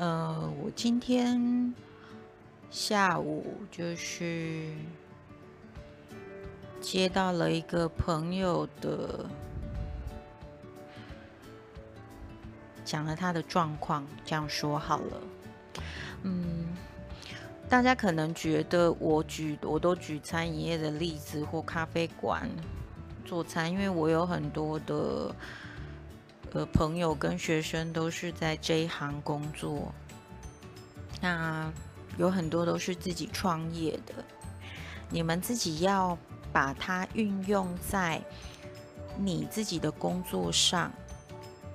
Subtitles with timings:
[0.00, 1.74] 呃，我今天
[2.70, 4.72] 下午就是
[6.80, 9.26] 接到了一个朋友的，
[12.82, 15.20] 讲了他的状况，这样说好了。
[16.22, 16.64] 嗯，
[17.68, 22.48] 大家可能觉得我举我都举餐饮业的例子或咖啡馆
[23.26, 25.34] 做餐，因为我有很多的。
[26.52, 29.94] 呃，朋友跟学生都是在这一行工作，
[31.20, 31.72] 那
[32.16, 34.14] 有很多都是自己创业的。
[35.08, 36.18] 你们自己要
[36.52, 38.20] 把它运用在
[39.16, 40.90] 你自己的工作上，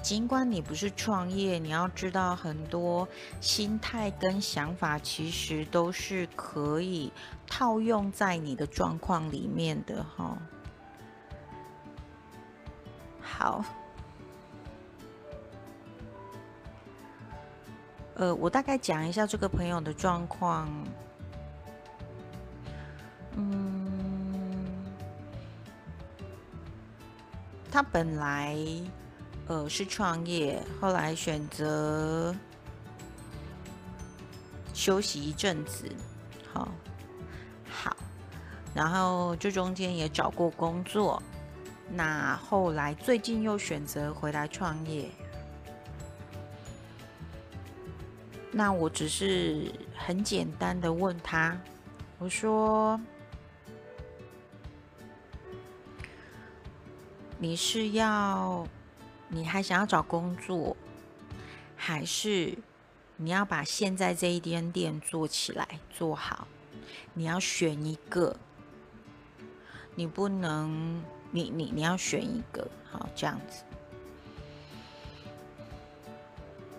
[0.00, 3.06] 尽管你不是创业，你要知道很多
[3.42, 7.12] 心态跟想法其实都是可以
[7.46, 10.38] 套用在你的状况里面的哈。
[13.20, 13.62] 好。
[18.22, 20.68] 呃，我大概讲一下这个朋友的状况。
[23.34, 23.90] 嗯，
[27.68, 28.56] 他本来
[29.48, 32.32] 呃是创业，后来选择
[34.72, 35.90] 休息一阵子，
[36.52, 36.68] 好，
[37.68, 37.96] 好，
[38.72, 41.20] 然后这中间也找过工作，
[41.90, 45.10] 那后来最近又选择回来创业。
[48.54, 51.58] 那我只是很简单的问他，
[52.18, 53.00] 我说
[57.38, 58.66] ：“你是要，
[59.28, 60.76] 你还想要找工作，
[61.74, 62.54] 还是
[63.16, 66.46] 你要把现在这一间店做起来做好？
[67.14, 68.36] 你要选一个，
[69.94, 73.64] 你不能，你你你要选一个，好这样子。”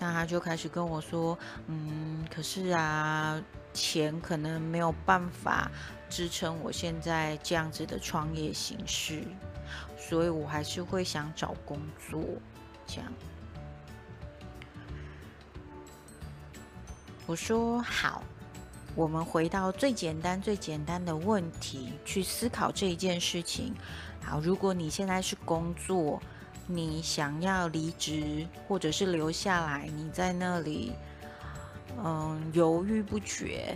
[0.00, 1.36] 那他就开始跟我说
[1.66, 3.42] ：“嗯，可是啊，
[3.74, 5.68] 钱可能没有办法
[6.08, 9.24] 支撑我现在这样子的创业形式，
[9.98, 12.22] 所以我还是会想找工作。”
[12.86, 13.12] 这样，
[17.26, 18.22] 我说：“好，
[18.94, 23.74] 我们回到最简单、最简单的问题去思考这一件事情。
[24.22, 26.22] 好，如果你现在是工作。”
[26.70, 29.88] 你想要离职，或者是留下来？
[29.96, 30.92] 你在那里，
[32.04, 33.74] 嗯，犹豫不决，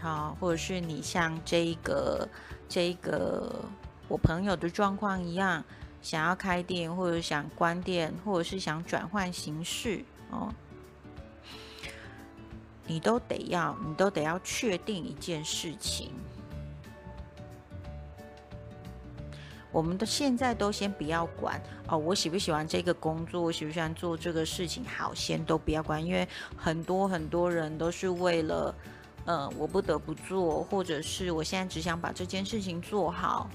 [0.00, 2.28] 好，或者是你像这个
[2.68, 3.64] 这个
[4.06, 5.64] 我朋友的状况一样，
[6.00, 10.54] 想要开店，或者想关店，或者是想转换形式，哦，
[12.86, 16.12] 你都得要，你都得要确定一件事情。
[19.72, 26.26] 我们的现在都先不要管哦，我喜不喜欢这个工作，喜不喜欢做这个事情，好，先都不要管，因为
[26.56, 28.74] 很多很多人都是为了，
[29.26, 33.48] 呃，我不得不做，或者是我现在只想把这件事情做好。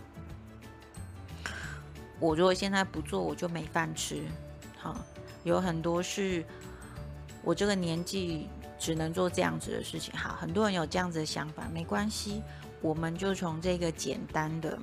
[2.17, 4.23] 我如果现在不做，我就没饭吃。
[4.77, 4.95] 好，
[5.43, 6.45] 有很多是
[7.43, 8.47] 我这个年纪
[8.79, 10.17] 只能做这样子的事情。
[10.17, 12.41] 好，很多人有这样子的想法，没关系，
[12.81, 14.79] 我们就从这个简单的。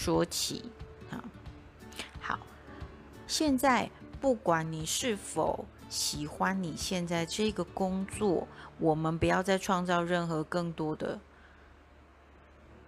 [0.00, 0.64] 说起，
[1.10, 1.20] 啊，
[2.22, 2.38] 好，
[3.26, 11.20] 现在不管你是否喜欢你现在这个工作，我们不要再创造任何更多的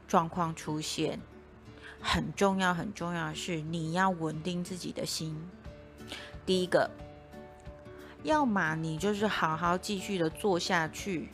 [0.08, 1.20] 状况出现。
[2.00, 5.36] 很重要，很重要的是你要稳定自己的心。
[6.46, 6.90] 第一个，
[8.22, 11.28] 要么你就是好好继续的做下去，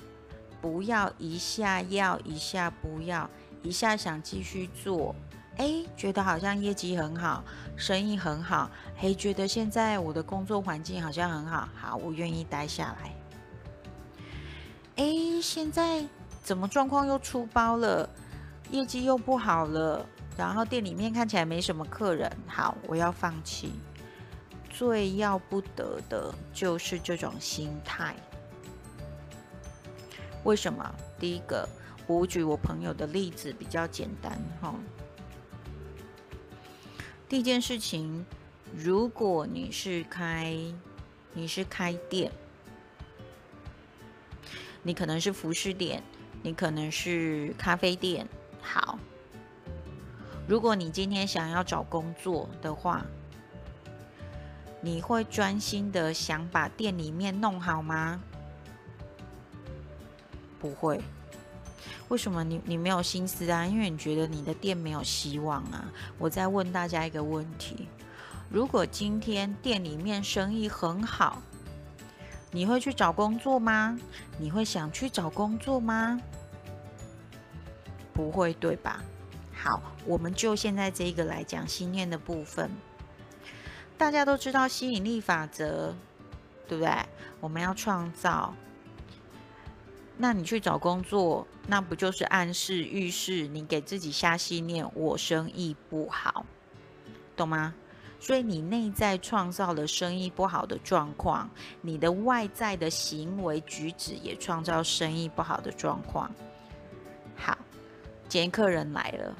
[0.61, 3.31] 不要一下要一下不要，
[3.63, 5.15] 一下想继续做。
[5.59, 7.45] 哎，觉得好像业绩很好，
[7.77, 13.13] 生意很好，嘿，觉得现在我的工作环境好像很好，好，我愿意待下来。
[14.97, 16.05] 哎，现在
[16.43, 18.09] 怎么状况又出包了，
[18.71, 20.07] 业绩又不好了，
[20.37, 23.73] 然后店里面看起来没什么客人，好，我要放弃。
[24.71, 28.15] 最要不得的就是这种心态。
[30.45, 30.95] 为什么？
[31.19, 31.69] 第一个，
[32.07, 34.73] 我举我朋友的例子比较简单，哈。
[37.29, 38.25] 第一件事情，
[38.75, 40.57] 如果你是开，
[41.35, 42.33] 你是开店，
[44.83, 46.03] 你可能是服饰店，
[46.43, 48.27] 你可能是咖啡店。
[48.63, 48.99] 好，
[50.47, 53.05] 如果你今天想要找工作的话，
[54.81, 58.23] 你会专心的想把店里面弄好吗？
[60.59, 60.99] 不会。
[62.09, 63.67] 为什么你你没有心思啊？
[63.67, 65.85] 因为你觉得你的店没有希望啊。
[66.19, 67.87] 我再问大家一个问题：
[68.49, 71.43] 如果今天店里面生意很好，
[72.51, 73.99] 你会去找工作吗？
[74.39, 76.19] 你会想去找工作吗？
[78.15, 79.03] 不会，对吧？
[79.53, 82.71] 好，我们就现在这个来讲信念的部分。
[83.99, 85.95] 大家都知道吸引力法则，
[86.67, 86.91] 对不对？
[87.41, 88.55] 我们要创造。
[90.21, 96.45] 那你去找工作，那不就是暗示、预示你给自己下信念：我生意不好，
[97.37, 97.73] 懂吗？
[98.21, 101.49] 所以你内在创造了生意不好的状况，
[101.81, 106.29] 你的外在的行为举止也创造生意不好的状况。
[107.37, 107.57] 好，
[108.29, 109.37] 今天客人来了，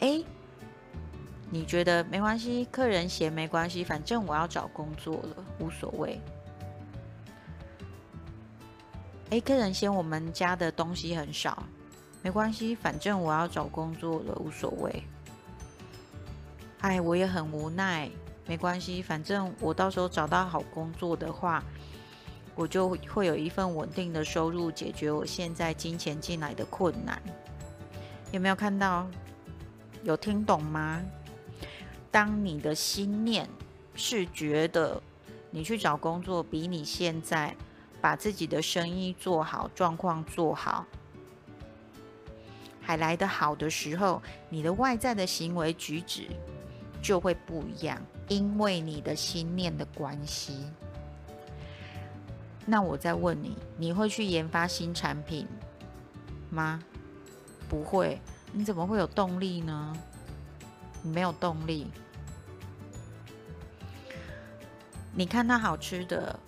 [0.00, 0.20] 哎，
[1.48, 2.64] 你觉得没关系？
[2.72, 6.20] 客人嫌没关系，反正我要找工作了，无所谓。
[9.30, 11.62] 哎，客人嫌我们家的东西很少，
[12.22, 15.02] 没关系，反正我要找工作了，无所谓。
[16.80, 18.08] 哎，我也很无奈，
[18.46, 21.62] 没关系，反正我到时候找到好工作的话，
[22.54, 27.20] 我就会有一份稳定的收入，解决我现在金钱进来的困难。
[28.30, 29.08] 有没有看到？
[30.04, 31.02] 有听懂吗？
[32.12, 33.48] 当你的心念
[33.96, 35.02] 是觉得
[35.50, 37.52] 你去找工作比你现在
[38.06, 40.86] 把自己的生意做好、状况做好
[42.80, 46.28] 还来得好的时候，你的外在的行为举止。
[47.02, 50.70] 就会不一样，因为你的心念的关系。
[52.64, 55.44] 那我再问你，你会去研发新产品
[56.48, 56.80] 吗？
[57.68, 58.20] 不会，
[58.52, 59.92] 你怎么会有动力呢？
[61.02, 61.88] 你没有动力。
[65.12, 66.38] 你看到好吃的，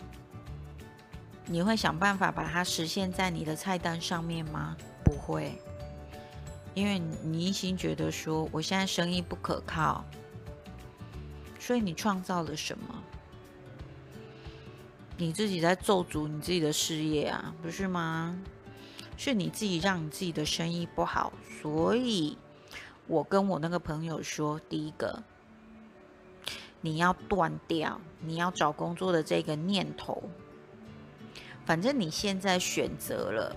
[1.51, 4.77] 你会想办法把它实现在你的菜单上面吗？
[5.03, 5.59] 不会，
[6.75, 10.05] 因为你一心觉得说，我现在生意不可靠。
[11.59, 13.03] 所以你创造了什么？
[15.17, 18.39] 你自己在咒诅你自己的事业啊，不是吗？
[19.17, 21.33] 是你自己让你自己的生意不好。
[21.61, 22.37] 所以，
[23.07, 25.23] 我跟我那个朋友说，第一个，
[26.83, 30.23] 你要断掉你要找工作的这个念头。
[31.69, 33.55] 反正你现在选择了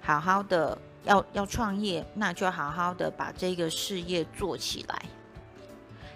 [0.00, 5.02] 好好的要要创业，那就好好的把这个事业做起来。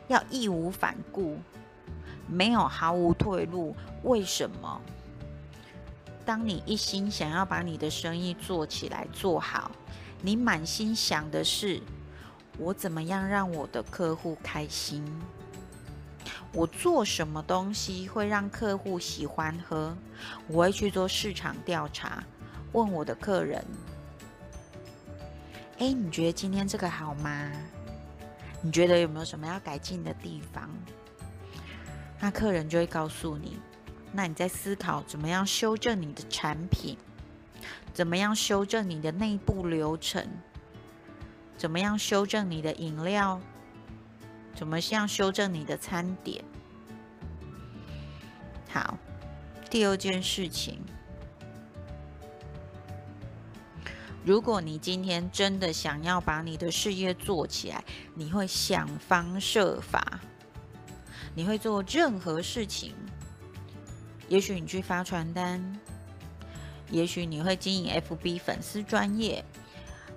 [0.09, 1.37] 要义无反顾，
[2.27, 3.77] 没有毫无退路。
[4.05, 4.81] 为什么？
[6.25, 9.71] 当你一心想要把你的生意做起来、做好，
[10.23, 11.83] 你满心想的是
[12.57, 15.05] 我怎么样让我的客户开心？
[16.53, 19.95] 我做什么东西会让客户喜欢喝？
[20.49, 22.25] 我会去做市场调查，
[22.73, 23.65] 问我的客人：
[25.79, 27.53] 哎，你觉得今天这个好吗？
[28.63, 30.71] 你觉得有没有什么要改进的地方？
[32.19, 33.59] 那客人就会告诉你。
[34.13, 36.97] 那你在思考怎么样修正你的产品，
[37.93, 40.27] 怎么样修正你的内部流程，
[41.59, 43.39] 怎么样修正你的饮料，
[44.57, 46.43] 怎么样修正你的餐点。
[48.71, 48.99] 好，
[49.71, 50.81] 第二件事情。
[54.25, 60.21] 如果你今天真的想要把你的事业做起来，你会想方设法，
[61.35, 62.95] 你会做任何事情。
[64.29, 65.79] 也许你去发传单，
[66.91, 69.45] 也许你会经营 FB 粉丝专业，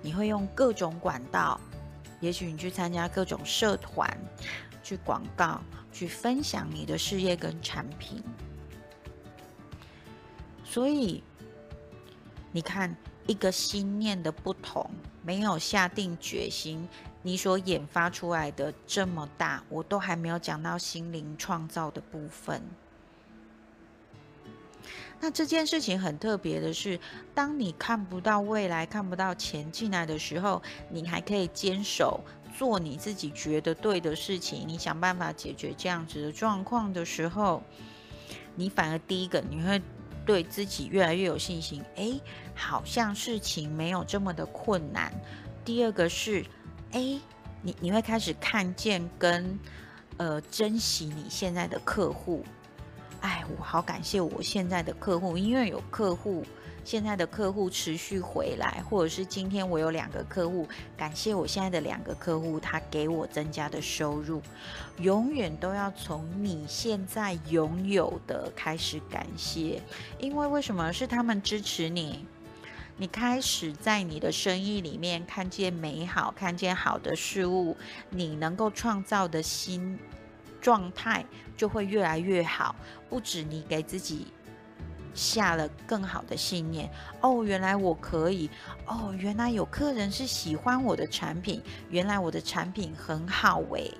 [0.02, 1.60] 你会用各种管道，
[2.20, 4.08] 也许你去参加各种社团，
[4.82, 5.60] 去广告，
[5.92, 8.22] 去分享你的事业跟产品。
[10.64, 11.22] 所以，
[12.52, 12.96] 你看。
[13.26, 14.90] 一个心念的不同，
[15.22, 16.88] 没有下定决心，
[17.22, 22.60] 你所研发出来的这么大，我都还没有讲到心灵创造的部分。
[25.20, 26.98] 那这件事情很特别的是，
[27.34, 32.20] 当你看不到未来、看不到钱进来的时候，你还可以坚守
[32.56, 37.62] 做你自己觉得对的事情，你想办法解决这样子的状况的时候，
[38.54, 39.80] 你反而第一个你会。
[40.26, 42.12] 对自己越来越有信心，哎，
[42.54, 45.10] 好像事情没有这么的困难。
[45.64, 46.44] 第二个是，
[46.92, 47.18] 哎，
[47.62, 49.58] 你你会开始看见跟
[50.18, 52.44] 呃珍惜你现在的客户。
[53.20, 56.44] 哎，我好感谢我现在的客户，因为有客户。
[56.82, 64.40] 现在的客户持续回来，或者是今天我有两个客户，感谢我现在的两个客户，他给我增加的收入，
[64.98, 69.82] 永远都要从你现在拥有的开始感谢，
[70.18, 72.24] 因为为什么是他们支持你？
[72.96, 77.76] 你开始在你的生意里面看见美好，看见好的事物，
[78.08, 79.98] 你能够创造的新
[80.60, 81.24] 状态
[81.56, 82.74] 就会越来越好，
[83.08, 84.28] 不止你给自己。
[85.12, 86.88] 下了更好的信念。
[87.20, 88.48] 哦，原来我可以。
[88.86, 91.60] 哦，原来有客人是喜欢我的产品。
[91.90, 93.92] 原来我的产品很好诶。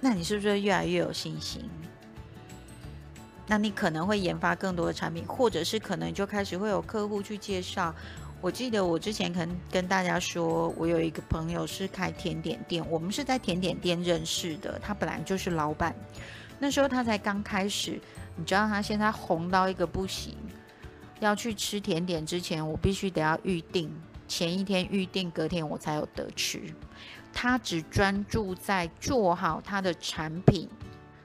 [0.00, 1.70] 那你是不是越来越有信心？
[3.46, 7.94] 那你可能会研发更多的产品，或者是可能就开始会有客户去介绍。
[8.44, 14.78] 我记得我之前可能跟大家说，我有一个朋友是开甜点店，我们是在甜点店认识的。
[14.80, 15.96] 他本来就是老板，
[16.58, 17.98] 那时候他才刚开始。
[18.36, 20.36] 你知道他现在红到一个不行，
[21.20, 23.90] 要去吃甜点之前，我必须得要预定，
[24.28, 26.60] 前一天预定，隔天我才有得吃。
[27.32, 30.68] 他只专注在做好他的产品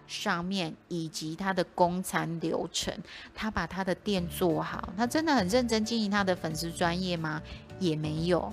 [0.09, 2.93] 上面，以及他的供餐流程。
[3.33, 7.41] 他把他的店做好，他真的很认真经营他的粉丝专业吗？
[7.79, 8.51] 也没有，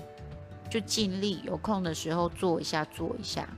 [0.69, 3.49] 就尽力有空的时候做一下，做一下。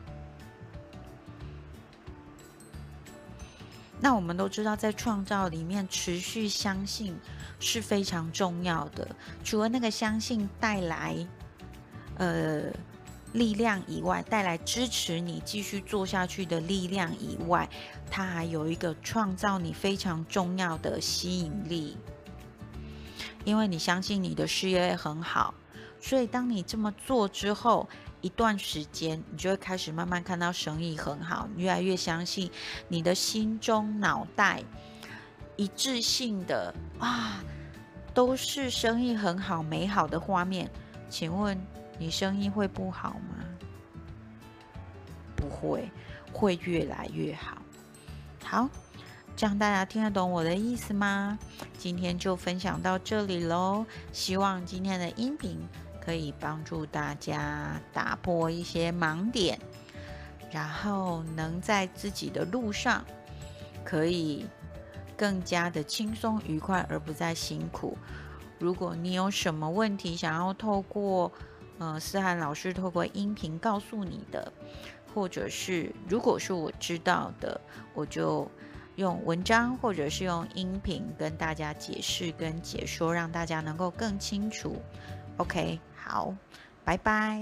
[4.01, 7.13] 那我们都知道，在创造里面持续相信
[7.59, 9.05] 是非常重要的。
[9.43, 11.27] 除了那个相信带来
[12.15, 12.63] 呃
[13.33, 17.69] 力量以外，带来支持你继续做下去的力量以外，
[18.09, 21.97] 它还有一个创造你非常重要的吸引力。
[23.45, 25.53] 因为你相信你的事业很好，
[26.01, 27.87] 所以当你这么做之后。
[28.21, 32.51] 一段时间，你就会开始慢慢看到生意很好，越来越相信
[32.89, 34.61] 你的心中脑袋
[35.55, 37.41] 一致性的啊，
[38.13, 40.69] 都是生意很好、美好的画面。
[41.09, 41.57] 请问
[41.99, 43.45] 你生意会不好吗？
[45.35, 45.91] 不会，
[46.33, 47.61] 会越来越好。
[48.43, 48.67] 好，
[49.35, 51.37] 这样大家听得懂我的意思吗？
[51.77, 55.59] 今天就分享到这里喽，希望今天的音频。
[56.01, 59.59] 可以帮助大家打破一些盲点，
[60.49, 63.05] 然后能在自己的路上
[63.83, 64.47] 可以
[65.15, 67.95] 更加的轻松愉快，而不再辛苦。
[68.57, 71.31] 如果你有什么问题想要透过
[71.79, 74.53] 呃思涵老师透过音频告诉你的，
[75.13, 77.59] 或者是如果是我知道的，
[77.95, 78.47] 我就
[78.97, 84.75] 用文章或者是用音频跟大家解释跟解说，让大家能够更清楚。
[85.37, 85.79] OK。
[85.95, 86.33] 好，
[86.83, 87.39] 拜拜。